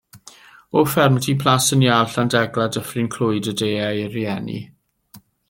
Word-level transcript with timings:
O 0.77 0.81
ffermdy 0.93 1.35
Plas 1.43 1.67
yn 1.77 1.83
Iâl, 1.87 2.09
Llandegla, 2.13 2.67
Dyffryn 2.77 3.11
Clwyd 3.17 3.51
y 3.53 3.55
deuai 3.63 3.93
ei 4.01 4.11
rieni. 4.17 4.59